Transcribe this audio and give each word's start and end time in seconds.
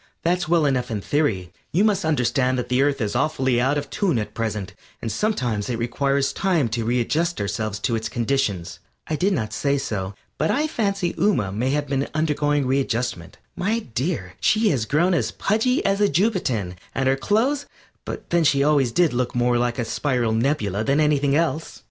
"That's 0.23 0.47
well 0.47 0.65
enough 0.65 0.89
in 0.89 0.99
theory; 0.99 1.53
you 1.71 1.83
must 1.83 2.05
understand 2.05 2.57
that 2.57 2.69
the 2.69 2.81
Earth 2.81 2.99
is 3.01 3.15
awfully 3.15 3.61
out 3.61 3.77
of 3.77 3.91
tune 3.91 4.17
at 4.17 4.33
present, 4.33 4.73
and 4.99 5.11
sometimes 5.11 5.69
it 5.69 5.77
requires 5.77 6.33
time 6.33 6.69
to 6.69 6.83
readjust 6.83 7.39
ourselves 7.39 7.77
to 7.81 7.95
its 7.95 8.09
conditions." 8.09 8.79
I 9.05 9.15
did 9.15 9.31
not 9.31 9.53
say 9.53 9.77
so, 9.77 10.15
but 10.39 10.49
I 10.49 10.65
fancy 10.65 11.13
Ooma 11.19 11.53
may 11.53 11.69
have 11.69 11.85
been 11.85 12.09
undergoing 12.15 12.65
readjustment. 12.65 13.37
My 13.55 13.77
dear, 13.93 14.33
she 14.41 14.69
has 14.69 14.85
grown 14.85 15.13
as 15.13 15.29
pudgy 15.29 15.85
as 15.85 16.01
a 16.01 16.09
Jupitan, 16.09 16.77
and 16.95 17.07
her 17.07 17.15
clothes 17.15 17.67
but 18.03 18.31
then 18.31 18.43
she 18.43 18.63
always 18.63 18.91
did 18.91 19.13
look 19.13 19.35
more 19.35 19.59
like 19.59 19.77
a 19.77 19.85
spiral 19.85 20.31
nebula 20.33 20.83
than 20.83 20.99
anything 20.99 21.35
else. 21.35 21.79